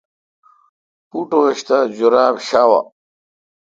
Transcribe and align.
پوٹوش 1.09 1.57
تہ 1.67 1.77
جراب 1.97 2.35
شاوہ۔ 2.47 2.79